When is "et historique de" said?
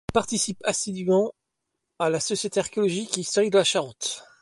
3.19-3.59